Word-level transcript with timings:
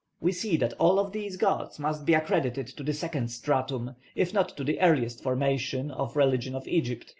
We 0.19 0.31
see 0.31 0.57
that 0.57 0.73
all 0.79 0.97
of 0.97 1.11
these 1.11 1.37
gods 1.37 1.77
must 1.77 2.07
be 2.07 2.15
accredited 2.15 2.65
to 2.69 2.81
the 2.81 2.91
second 2.91 3.29
stratum, 3.29 3.95
if 4.15 4.33
not 4.33 4.57
to 4.57 4.63
the 4.63 4.81
earliest 4.81 5.21
formation, 5.21 5.91
of 5.91 6.15
religion 6.15 6.55
in 6.55 6.67
Egypt. 6.69 7.05